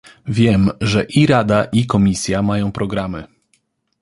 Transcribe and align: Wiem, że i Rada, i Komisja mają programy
Wiem, 0.27 0.69
że 0.81 1.03
i 1.03 1.27
Rada, 1.27 1.63
i 1.65 1.85
Komisja 1.85 2.41
mają 2.41 2.71
programy 2.71 3.23